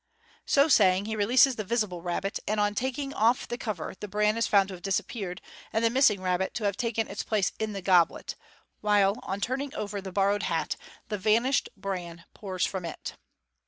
*' 0.27 0.45
So 0.57 0.67
saying, 0.67 1.05
he 1.05 1.15
releases 1.15 1.57
the 1.57 1.63
visible 1.63 2.01
rabbit, 2.01 2.39
and 2.47 2.59
on 2.59 2.73
taking 2.73 3.13
off 3.13 3.47
the 3.47 3.55
cover 3.55 3.93
the 3.99 4.07
bran 4.07 4.35
is 4.35 4.47
found 4.47 4.69
to 4.69 4.73
have 4.73 4.81
disappeared, 4.81 5.43
and 5.71 5.85
the 5.85 5.91
missing 5.91 6.23
rabbit 6.23 6.55
to 6.55 6.63
have 6.63 6.75
taken 6.75 7.07
its 7.07 7.21
place 7.21 7.51
in 7.59 7.73
the 7.73 7.83
goblet 7.83 8.29
j 8.29 8.35
while 8.81 9.19
on 9.21 9.39
turning 9.39 9.75
o?er 9.75 10.01
the 10.01 10.11
borrowed 10.11 10.41
hat 10.41 10.75
the 11.09 11.19
vanished 11.19 11.69
bran 11.77 12.25
pours 12.33 12.65
from 12.65 12.83
it. 12.83 13.13